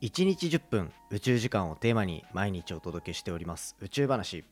[0.00, 3.76] 1日10分宇宙時間をテーマに毎日お届けしております。
[3.82, 4.44] 宇宙話。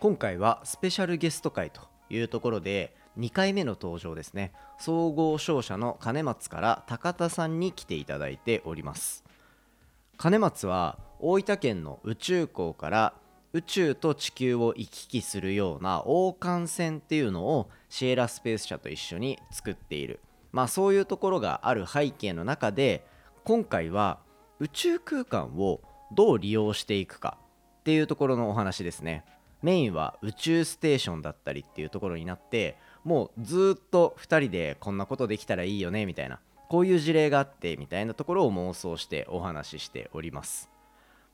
[0.00, 1.80] 今回はスペシャルゲスト会と
[2.10, 4.52] いうところで2回目の登場ですね。
[4.80, 9.22] 総合商社の金松から高田さんに来ていただいております。
[10.16, 13.14] 金松は大分県の宇宙港から
[13.52, 20.18] 宇宙と地球を行き来するような王冠線っていうのをシエラスペース社と一緒に作っている。
[20.50, 23.06] まあそういうところがある背景の中で
[23.44, 24.25] 今回は
[24.58, 25.80] 宇宙空間を
[26.12, 27.36] どう利用していくか
[27.80, 29.24] っていうところのお話ですね。
[29.62, 40.70] メインは宇宙ステーションだったりっていうところになってもうずっと2人でこんなことできたらいいよねみたいなこういう事例があってみたいなところを妄想してお話ししております。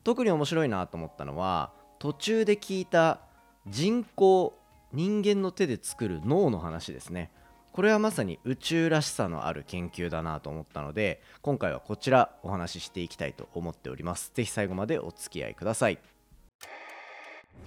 [0.04, 3.20] 特に面白いなと思ったのは途中で聞いた
[3.68, 4.58] 人工
[4.92, 7.30] 人間の手で作る脳の話ですね。
[7.72, 15.98] これはまさに宇宙らしさのある研究だなと思ったので今回はこちらお話ししていきたいと思っておりますぜひ最後までお付き合いください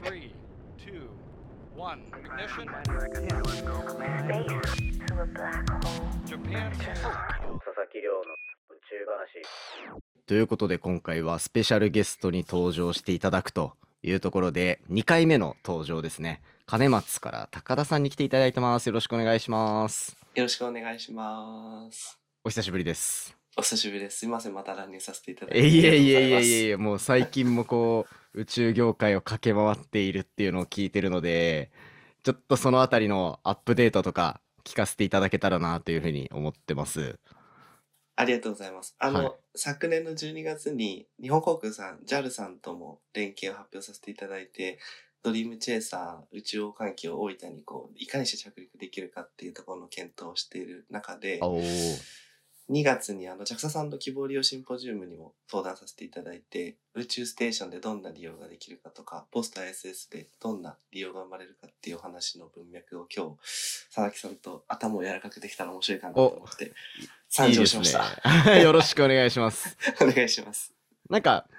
[0.04, 1.10] 3, 2,
[1.76, 2.66] 1, ignition.
[6.26, 6.72] Japan.
[6.72, 13.74] 佐々木亮の宇宙話ということで今回はスペシャルゲストに登場していただくと
[14.06, 22.20] いうところで2回目の登場ですね金松から高田さんに来ていただいてますよろしくお願いしますよろしくお願いします。
[22.44, 24.20] お久しぶりですお久しぶりです。
[24.20, 25.66] すいません、また乱入させていただいて。
[25.66, 31.72] えいえいえいえいえありがとうございいえもう最近もこう宇宙業界を駆け回っているっていうのを聞いてるので
[32.24, 37.18] ちょっとそのあたりのアップデートとか聞かせていただけたらなというふうに思ってます
[38.16, 38.96] ありがとうございます。
[39.00, 39.34] あの、はい。
[39.56, 44.80] 昨年の12月に日本航空さん、JAL さんとも連携を発表させていただいて、
[45.24, 51.62] ドリームチェイサー宇宙王環境を大分にこう、いかにして着陸できるかっていうところの検討をしている中で、おお
[52.70, 63.38] 2月にあの JAXA さんの希望利用シンポジウムにも登壇させていただいて宇宙ステーションでどんな利用ができるかとかポスト ISS でどんな利用が生まれるかっていうお話の文脈を今日
[63.94, 66.74] 佐々木さんと頭を柔らかくできたら面白いかなと思って
[67.36, 68.00] 参上しました。
[68.50, 68.64] いいね。
[68.64, 69.76] よろしくお願いします。
[70.02, 70.74] お願いします。
[71.10, 71.50] なんか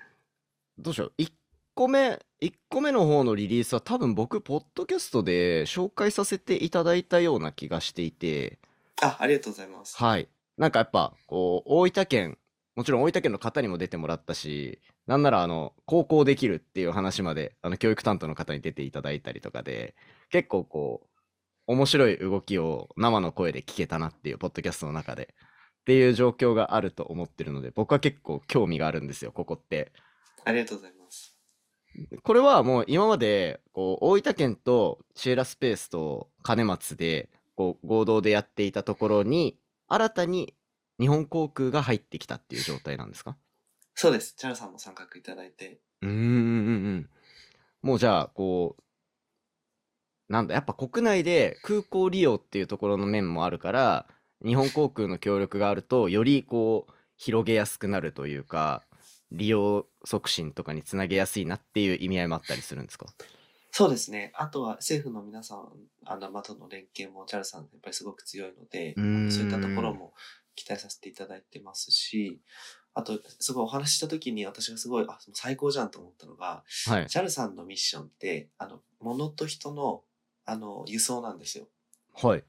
[0.79, 1.13] どうしよう。
[1.19, 1.31] 1
[1.75, 8.59] 個目1個目の方のリリースは多分僕ポッドキャストで紹介させていただいたような気がしていて。
[9.03, 9.99] あありがとうございます。
[9.99, 10.29] はい。
[10.57, 12.39] なんかやっぱこう大分県
[12.75, 19.95] もちろん大分県の方にも出てもらったしなんならあの高校できるっていう話まであの教育担当の方に出ていただいたりとかで
[20.31, 21.09] 結構こう
[21.67, 25.35] 面白い動きを生の声で聞けたなっていうポッドキャストの中で
[25.87, 29.93] っていう状況があると思ってるので僕は結構興味があるんですよここって。
[30.45, 31.37] ありがとうございます。
[32.25, 40.55] これはもう今までこう大分県とシエラスペースと金松でこう合同でやっていたところに新たに
[40.99, 43.37] 日本航空が入ってきたっていう状態なんですか？
[43.95, 44.35] そうです。
[44.37, 45.79] JAL さんも参画いただいて。
[46.03, 46.29] うーんうんう
[46.95, 47.11] ん。
[47.83, 48.83] もうじゃあこう
[50.33, 54.07] なんだやっぱ国内で空港利用っていうところの面もあるから
[54.45, 58.85] 日本航空の協力があるとよりこう広げやすくなるというか
[59.33, 63.07] 利用促進とかにつなげやすいなっていう意味合いもあったりするんですか？
[63.73, 64.33] そうですね。
[64.35, 65.69] あとは政府の皆さん、
[66.07, 70.15] あの、まとの連携も JAL さんやっぱりすごく強いので、そういったところも
[70.55, 72.41] 期待させていただいてますし、
[72.95, 80.05] あと、すごいお話しした時に私がすごい、あ、最高じゃんと思ったのが、はい JAL さんのミッションって、あの、物と人の、
[80.47, 81.69] あの、輸送なんですよ。
[82.15, 82.45] はい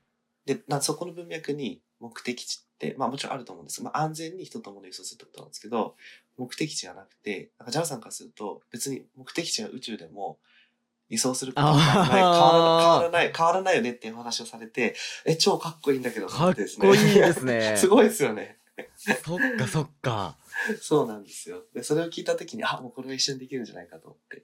[0.48, 3.84] で、なそこの文脈に目的地って、まあもちろんあると思うんです。
[3.84, 5.96] まあ安全に人と物を輸送するってことなんですけど、
[6.38, 10.40] 目的地がなくて、なんか JAL さんからすると、別に目的地が宇宙でも、
[11.10, 16.62] 輸送することは変わら変わらない、変わらないよねっていうお話をされて、え、超かっこいいんだけど、かっこ
[16.96, 17.76] いいですね。
[17.78, 18.58] すごいですよね。
[18.98, 20.38] そっかそっか。
[20.82, 21.64] そうなんですよ。
[21.74, 24.44] で、それを聞いたときに、あ、もうこれは一緒にできるんじゃないかと思って。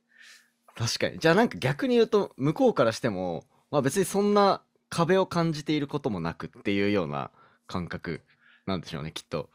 [0.76, 1.20] 確かに。
[1.20, 4.62] じゃあなんか逆に言うと向こうからしてもまあ別にそんな
[4.94, 7.32] 壁を感じていることもなくっていうような
[7.68, 8.22] 感覚
[8.66, 9.50] なんでしょうねきっと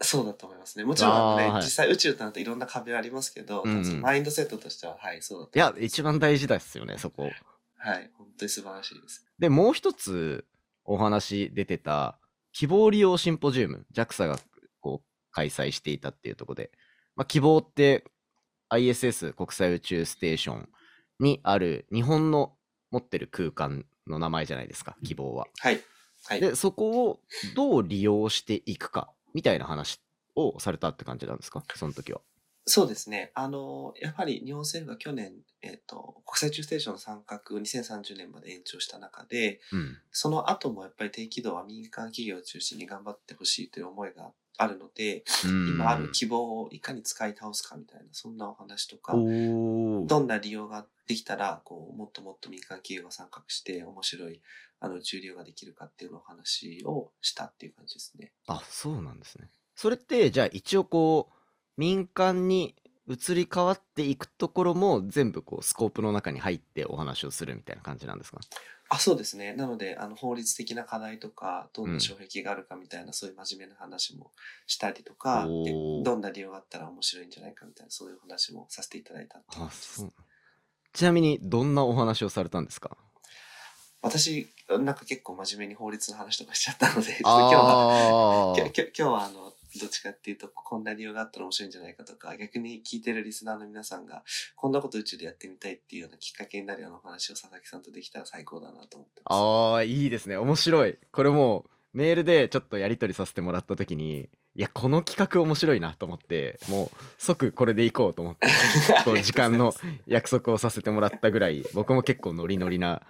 [0.00, 0.84] そうだと思いますね。
[0.84, 5.74] もちろんあのね、はい実際宇宙となるといろんな壁はありますけど、うんうんマインドセットとしては、はい、そうだといや。
[5.80, 7.30] 一番大事ですよねそこ
[7.78, 9.24] はい、本当に素晴らしいです。
[9.38, 10.44] でもう一つ
[10.84, 12.18] お話出てた
[12.52, 14.38] 希望利用シンポジウム JAXA が
[14.80, 16.70] こう開催していたっていうところで、
[17.14, 18.04] まあ、希望って
[18.70, 20.68] ISS 国際宇宙ステーション
[21.20, 22.54] にある日本の
[22.90, 25.46] 持ってる空間の名前じゃないですか希望は。
[25.58, 25.80] はい。
[26.24, 26.40] はい。
[26.40, 27.20] でそこを
[27.54, 30.00] どう利用していくかみたいな話
[30.34, 31.62] をされたって感じなんですか？
[31.74, 32.20] その時は。
[32.68, 33.30] そうですね。
[33.34, 39.96] あの、やはり日本政府が去年、えっ、と、国際宇宙ステーションの参画を2030年まで延長した中で、うん。
[40.10, 54.42] その後もやっぱり低軌道は民間企業を中心に頑張ってほしいという思いがあっあるので、うん今ある希望をいかに使い倒すかみたいな、そんなお話とか、どんな利用ができたら、こう、もっともっと民間企業が参画して、面白い、
[54.80, 58.32] あの、宇宙利用ができるかっていうのをお話をしたっていう感じですね。
[58.48, 59.48] あそうなんですね。
[59.74, 61.34] それってじゃあ一応こう
[61.76, 62.74] 民間に
[63.08, 68.40] 移り変わっていくところも全部こうスコープの中に入ってお話をするみたいな感じなんですか？
[68.88, 69.52] あ、そうですね。
[69.54, 74.32] なので、あの、法律的な課題とか、どんな障壁があるかみたいな、そういう真面目な話も
[74.66, 75.44] したりとか、
[76.04, 79.96] どんな利用があったら面白いんじゃないかみたいな、そういう話もさせていただいたってです。
[80.00, 80.12] そう
[80.96, 82.96] ちなみにどんなお話をされたんですか？
[84.00, 94.22] 私、なんか結構真面目に法律の話とかしちゃったので、今日は、あ今日今日はあの、どっちかっていうと、こんな理由があったら面白いんじゃないかとか、逆に聞いてるリスナーの皆さんが、
[94.54, 99.38] こんなこと宇宙でやってみたいっていうようなきっかけになるようなお話を佐々木さんとできたら最高だなと思ってます。
[99.38, 100.36] ああいいですね。
[100.38, 100.98] 面白い。
[101.12, 108.48] これもうメールでちょっとやり取りさせてもらった時にいやこの企画面白いなと思ってもう即これでいこうと思って
[109.04, 109.74] こう時間の
[110.06, 113.02] 約束をさせてもらったぐらい僕も結構ノリノリな。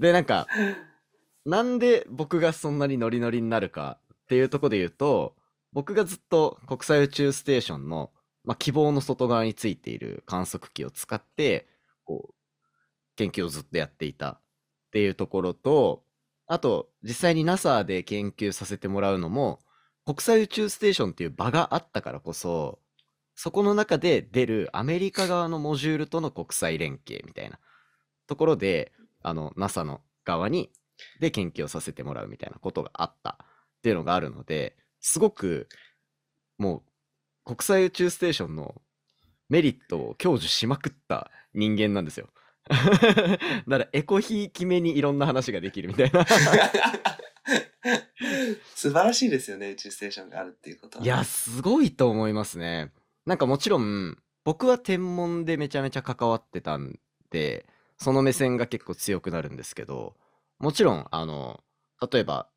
[0.00, 0.48] でなんか
[1.44, 5.36] なんで僕がそんなにノリノリになるかっていうところで言うと
[5.72, 8.10] 僕がずっと国際宇宙ステーションの、
[8.42, 11.68] まあ、希望の外側についている観測機を使って
[12.04, 12.34] こう
[13.14, 14.40] 研究をずっとやっていたっ
[14.90, 16.02] ていうところと
[16.48, 19.60] あと実際に NASA で研究させてもらうのも
[20.06, 22.78] 国際宇宙ステーションっていう場があったからこそ
[23.34, 27.58] そこの中で出るアメリカ側のモジュールとの国際連携みたいな
[28.26, 28.92] ところで
[29.22, 30.70] あの NASA の側に
[31.20, 33.46] で研究をさせてもらうみたいなことがあったっ
[33.82, 35.68] ていうのがあるのですごく
[36.58, 36.82] も
[37.46, 38.74] う国際宇宙ステーションの
[39.48, 42.28] メリットを享受しまくった人間なんですよ。
[42.64, 46.24] だからエコひいきめにいろんな話ができるみたいな。
[48.74, 51.04] 素晴らしいですよね、宇宙ステーションがあるっていうことは。
[51.04, 52.92] いや、すごいと思いますね。
[53.26, 56.98] なんかもちろん、僕は天文でめちゃめちゃ関わってたん
[57.30, 57.66] で、
[57.98, 60.16] その目線が結構強くなるんですけど、
[60.58, 61.62] もちろん、あの、
[62.10, 62.48] 例えば、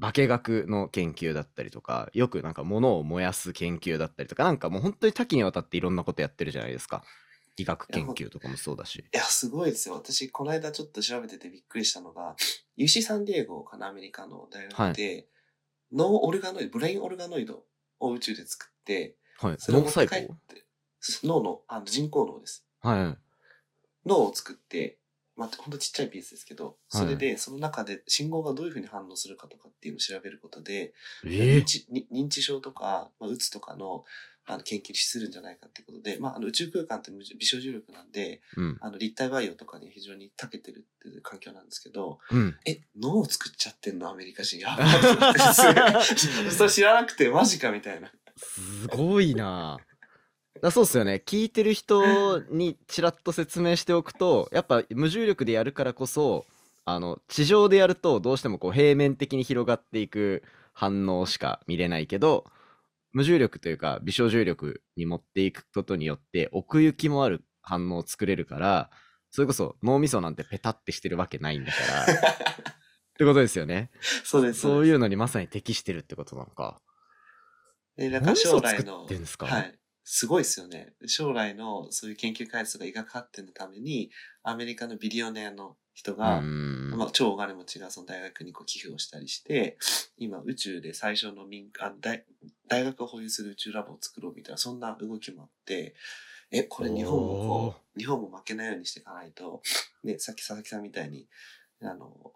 [0.00, 7.04] 化学の研究だったりとか、よくなんか物を燃やす研究だったりとか、なんかもう本当に多岐にわたっていろんなことやってるじゃないですか。
[7.56, 8.96] 医学研究とかもそうだし。
[8.96, 9.94] いや、すごいですよ。
[9.94, 12.36] 私、この間ちょっと調べててびっくりしたのが、
[12.78, 15.26] UC サンディエゴかな、アメリカの大学で、
[15.92, 17.64] 脳オルガノイド、ブレインオルガノイド
[18.00, 19.56] を宇宙で作って、はい。
[19.58, 20.28] それ細胞？
[21.24, 22.64] 脳の、あの人工脳です。
[22.80, 24.08] はい。
[24.08, 24.98] 脳を作って、
[25.36, 30.92] まあ、ほんとちっちゃいピースですけど、それで、その中で信号がどういうふうに反応するかとかっていうのを調べることで、
[31.24, 34.04] え認知に認知症とか、まあ、うつとかの
[34.46, 38.78] あの研究するんじゃないかってことで、まあ、あの宇宙空間って無微小重力なんで、うん。
[38.80, 42.56] あの立体培養とかに非常に長けてるっていう環境なんですけど、うん。
[42.66, 44.10] え、脳を作っちゃってんの？
[44.10, 44.58] アメリカ人。
[44.58, 44.88] やばい。
[46.50, 48.12] それ知らなくてマジかみたいな。
[48.36, 49.78] すごいな
[50.60, 56.46] だそうっすよね聞いてる人にちらっと説明しておくとやっぱ無重力でやるからこそ
[56.84, 60.42] あの地上でやるとどうしてもこう平面的に広がっていく
[60.72, 62.46] 反応しか見れないけど
[63.12, 68.90] 無重力というか微小重力に持っていくことによって奥行きもある反応を作れるから
[69.30, 72.04] それこそ脳みそなんてペタってしてるわけないんだから
[73.12, 73.90] ってことですよね
[74.24, 74.60] そうです。。
[74.60, 76.80] そういううのにまさに適してるってことなのか
[77.96, 79.46] で、なんか将来の作ってんすか？
[79.46, 79.78] はい。
[80.04, 80.94] すごいですよね。
[81.06, 84.10] 将来のそういう研究開発とか医学発展のために、
[84.42, 89.76] アメリカのビリオネアの人うが、んまあ、超お金持ちがその大学にこう寄付をしたりして、
[90.16, 92.24] 今宇宙で最初の民間、大
[92.68, 95.94] 大学を保有する宇宙ラボを作ろうみたいな、そんな動きもあって、
[96.50, 99.62] え、これ日本もこう、日本も負けないようにしていかないと、
[100.04, 101.26] ね、さっき佐々木さんみたいに、
[101.82, 102.32] あの、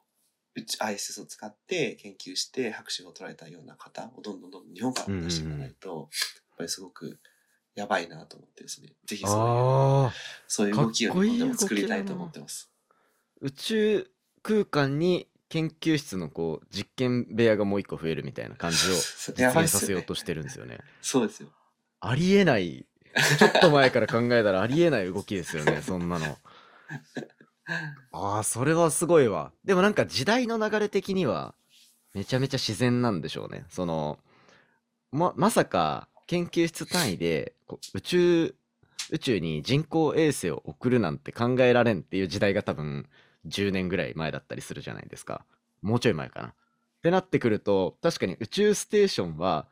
[0.55, 7.19] 宇宙 ISS を使って研究して博士を取られたような方をどんどんどんどん日本から出していかないと、やっぱりすごく
[7.75, 8.89] やばいなと思ってですね。
[9.05, 10.13] ぜひそういう、
[10.49, 12.71] そういう動きを日本でも作りたいと思ってます。
[13.41, 14.11] 宇宙
[14.43, 18.95] 空間に研究室のこう実験部屋がもう一個増えるみたいな感じを
[19.37, 20.79] 実現させようとしてるんですよね。
[21.01, 21.49] そうですよ。
[22.01, 22.87] ありえない
[23.39, 26.39] ちょっと前から考えたらありえない動きですよね そんなの。
[28.13, 29.53] ああそれはすごいわ。
[29.65, 31.55] でもなんか時代の流れ的には
[32.15, 33.65] めちゃめちゃ自然なんでしょうね。
[33.69, 34.19] その
[35.11, 38.55] ままさか研究室単位でこう宇宙
[39.11, 43.09] 宇宙に人工衛星を送るなんて考えられんっていう時代が多分
[43.49, 45.45] 10年ぐらい前だったりするじゃないですか。
[45.83, 46.49] もうちょい前かな。
[46.49, 46.53] っ
[47.03, 49.69] てなってくると確かに宇宙ステーションは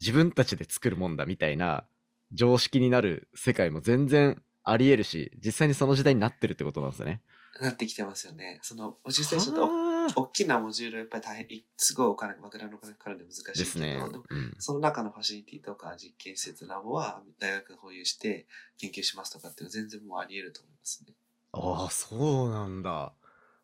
[0.00, 1.84] 自分たちで作るもんだみたいな
[2.32, 7.20] 常識になる世界も全然ありえるし実際にその時代になってるってことなんですよね。
[7.60, 8.58] なってきてますよね。
[8.62, 14.00] その宇宙ステーションとあ大きなモジュールやっぱり大変、いすごいお金、莫大なお金かかるんで難しいですね。
[14.30, 18.46] うんその中のファシリティとか実験施設、ラボは大学が保有して
[18.78, 21.14] 研究しますとかっていうのは全然もうあり得ると思いますね。
[21.52, 23.12] ああ、そうなんだ。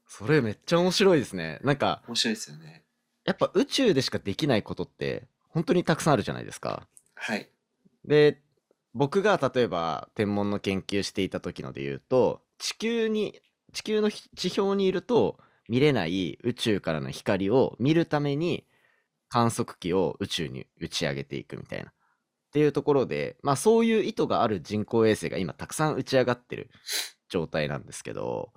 [0.07, 1.59] それめっちゃ面白いですね。
[1.63, 2.85] なんか、面白いですよね。
[3.25, 6.89] やっぱ宇宙でしかできないことって本当にたくさんあるじゃないですか。
[7.15, 7.51] はい。
[8.05, 8.41] で、
[8.95, 13.41] 僕が例えば天文の研究していた時ので言うと、地球に、
[13.75, 18.67] 地球のひ地表にいると見れない宇宙からの光を見るために
[19.29, 21.91] 観測機を宇宙に打ち上げていくみたいな。
[21.91, 26.71] っていうところで、まあそういう意図がある人工衛星が今たくさん打ち上がってる
[27.29, 28.53] 状態なんですけど、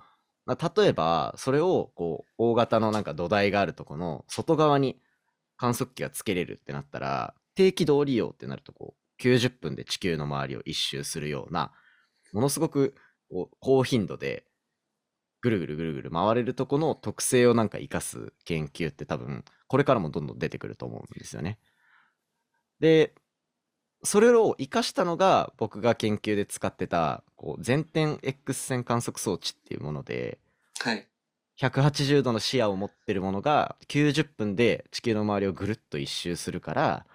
[0.46, 5.00] まあ、例えばそれをこう大型のなんか土台があるとこの外側に
[5.56, 11.72] 観測機がつけれるってなったら低軌道利用ってなるとこう90分で地球の周りを一周するような
[12.32, 12.94] ものすごく
[13.30, 14.44] こう高頻度で
[15.40, 21.58] ぐるぐるぐるぐる回れるとこの特性をなんか活かす研究って多分これからもどんどん出てくると思うんですよね。
[22.80, 23.14] で
[24.04, 30.38] それを活かしたのが僕が研究で使ってたこう全天 X 線観測装置っていうもので
[30.80, 31.06] はい。
[31.60, 37.06] 180度の視野を持ってるものが90分で地球の周りをぐるっと一周するから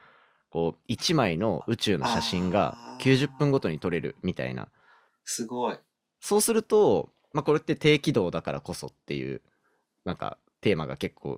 [0.49, 4.69] こう1枚の宇宙の写真があー90分ごとに撮れるみたいな
[5.25, 5.77] すごい。
[6.19, 9.41] そうすると、まあ、これって低軌道だからこそっていう
[10.05, 11.37] なんかテーマが結構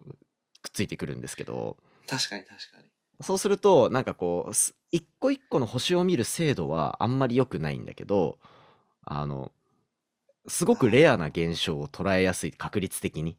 [0.62, 1.78] くっついてくるんですけど
[2.08, 2.86] 確かに確かに。
[3.22, 8.40] そうするとなんかこうす一個一個の星を見る精度はあんまり良くないんだけど
[9.06, 9.52] あの
[10.48, 13.34] すごくレアな現象を捉えやすい確率的に。
[13.34, 13.36] っ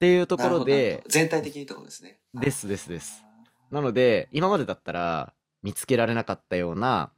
[0.00, 2.18] ていうところでど全体的にってことですね。
[2.34, 3.24] ですですです。
[3.70, 7.12] なので今までだったら見つけられなかったような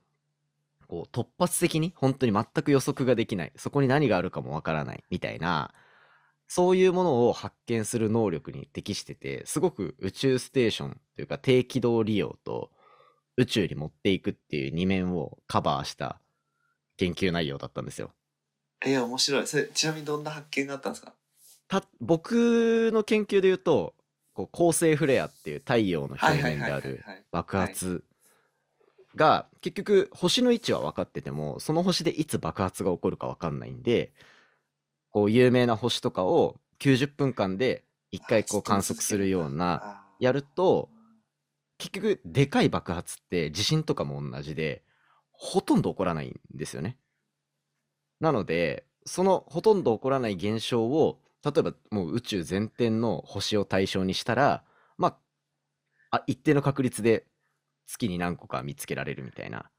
[0.87, 3.53] こう突発的に本当に全く予測ができない。
[3.57, 5.73] そこに何があるかもわからないみたいな
[6.49, 12.71] そういうものを発見する能力に適しててすごく宇宙ステーションというか低軌道利用と
[13.37, 16.21] 宇宙に持っていくっていう二面をカバーした
[16.97, 18.11] 研究内容だったんですよ。
[18.85, 19.47] えー、面白い。
[19.47, 21.13] それ、ちなみにどんな発見があったんですか？
[21.69, 23.95] た僕の研究で言うと
[24.35, 27.25] こう恒星フレアっていう太陽の表面であるはい。
[27.33, 28.05] 爆発
[29.17, 34.13] が結局星の位置は分かっててもその星でいつ爆発が起こるか分かんないんで
[35.11, 40.91] こう有名な星とかを90分間で1回こう観測するようなやると
[41.79, 44.83] 結局でかい爆発って地震とかも同じで
[45.33, 46.97] ほとんど起こらないんですよね。
[48.21, 54.65] なのでそのほとんど起こらない現象を例えばもう宇宙全天の星を対象にしたら
[54.97, 55.19] ま
[56.11, 57.27] ああ一定の確率で
[57.87, 59.71] 月に何個か見つけられるみたいな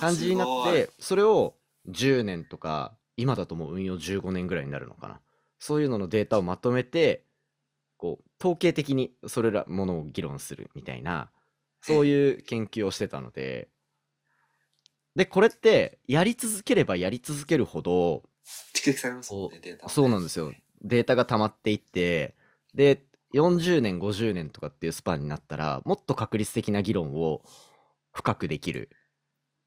[0.00, 1.56] 感じになってそれを
[1.88, 5.20] 10年とか今だともう運用15年ぐらいになるのかな
[5.58, 7.23] そういうののデータをまとめて
[8.04, 11.30] こう統計的にそれらものを議論するみたいな
[11.80, 13.70] そういう研究をしてたので。
[15.16, 18.24] でこれってやり続ければやり続けるほど
[19.86, 20.52] そうなんですよ。
[20.82, 22.34] データが溜まっていって
[22.74, 27.42] で40年50年とかっていうスパンになったらもっと確率的な議論を
[28.12, 28.90] 深くできる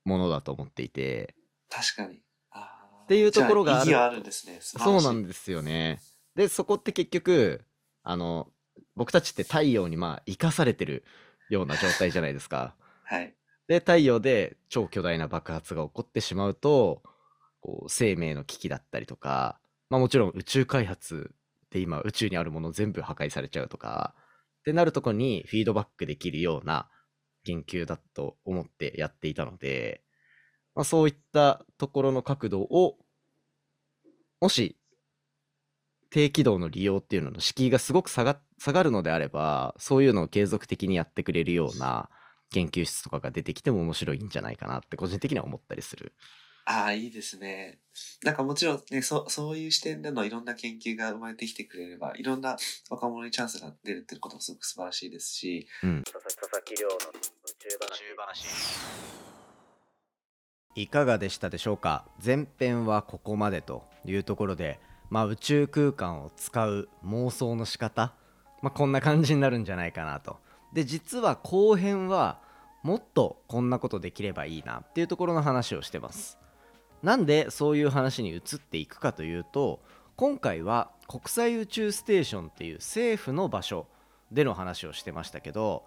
[0.03, 1.33] ものだと思っていて。
[1.69, 2.17] 確かに。
[2.17, 4.23] っていうところがある。
[4.59, 6.01] そうなんですよね。
[6.35, 7.63] でそこって結局
[8.09, 8.47] あの
[8.95, 11.03] 僕たちって太陽にまあ生かされてる
[11.49, 12.73] ような状態じゃないですか
[13.03, 13.33] はい。
[13.67, 17.03] で太陽で超巨大な爆発が起こってしまうと
[17.59, 19.59] こう生命の危機だったりとか、
[19.89, 21.31] まあ、もちろん宇宙開発
[21.69, 24.15] で今宇宙にあるもの全部破壊されちゃうとか
[24.59, 26.87] ってなるとこにフィードバックできるような
[27.43, 30.01] 研究だと思ってやっていたので、
[30.75, 32.95] まあ、そういったところの角度を
[34.39, 34.77] もし
[36.09, 42.09] 低軌道の利用っていうのの敷居がすごく下が下がるのであればそういうのを継続的にやってくれるような
[42.51, 46.13] 研究室とかが出てきても面白いんじゃないかなって個人的には思ったりする。
[46.69, 47.79] ああ、いいですね。
[48.23, 52.57] なんかもちろんね、そそういう視点でのいろんな研究が生まれてきてくれれば、いろんな
[52.89, 56.99] 若者にチャンスが出るっていうこともすごく素晴らしいですし、うん、佐々木亮の宇
[57.57, 58.43] 宙話
[60.75, 62.05] いかがでしたでしょうか？
[62.23, 68.13] 前編はここまでというところで、まあ、宇宙空間を使う妄想の仕方、
[68.61, 70.37] まあ、こんな感じになるんじゃないかなと。
[70.73, 72.39] で実は後編は
[72.83, 76.37] もっとこんなことできればいいなっていうところの話をしてます。
[77.03, 79.81] なんでそういう話に移っていくかというと
[80.15, 83.87] 今回は国際宇宙ステーションっていう政府の場所
[84.31, 85.83] での話をしてましたけど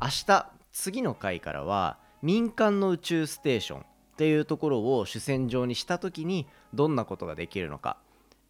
[0.00, 3.84] 明日次の回からは民間の宇宙ステーションっ
[4.16, 7.98] ていうところを主戦場にした時にどんなことができるのか。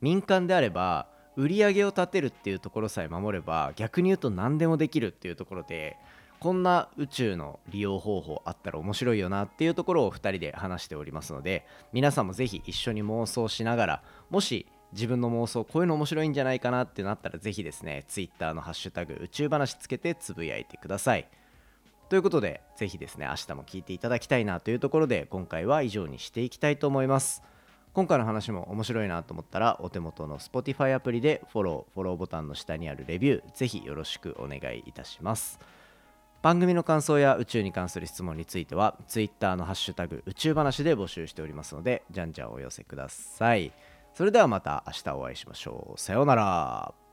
[0.00, 5.96] 民間であれば売り上げを立てるっていうところさえ守れば逆に言うと何でもできるっていうところで
[6.40, 21.28] こんな宇宙の利用方法あったら面白いよなっていうところを2人で話しておりますので皆さんもぜひ一緒に妄想しながらもし自分の妄想こういうの面白いんじゃないかなってなったらぜひですね Twitter のハッシュタグ宇宙話つけてつぶやいてください。
[22.08, 27.42] ということでぜひですね明日も聞いていただきたいなというところで今回は以上にしていきたいと思います。
[27.98, 35.58] 今回の話も面白いなと思ったらお手元の Spotify アプリでフォローフォローボタンの下にあるレビューぜひよろしくお願いいたします。
[36.40, 43.72] 番組の感想や宇宙に関する質問については Twitter のハッシュタグ宇宙話で募集しておりますのでじゃんじゃんお寄せください。
[44.14, 46.00] それではまた明日お会いしましょう。
[46.00, 47.07] さようなら。